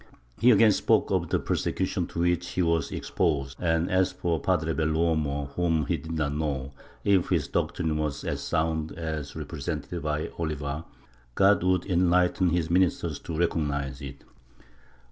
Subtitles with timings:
[0.39, 4.73] He again spoke of the persecution to which he was exposed and, as for Padre
[4.73, 6.71] Bell' Uomo, whom he did not know,
[7.03, 10.85] if his doctrine was as sound as represented by Oliva,
[11.35, 14.23] God would enlighten his ministers to recognize it.